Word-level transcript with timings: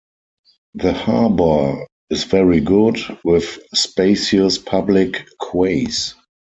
The 0.73 0.93
harbor 0.93 1.85
is 2.09 2.23
very 2.23 2.59
good, 2.59 2.97
with 3.23 3.59
spacious 3.75 4.57
public 4.57 5.27
quays. 5.39 6.15